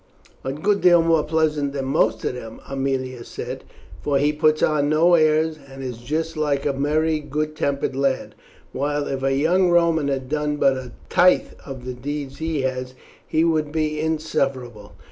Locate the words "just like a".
5.99-6.73